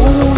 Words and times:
Oh. 0.00 0.37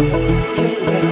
Get 0.00 0.80
ready. 0.80 1.09